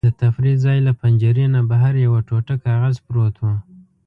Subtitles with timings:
[0.07, 3.43] د تفریح ځای له پنجرې نه بهر یو ټوټه کاغذ پروت و.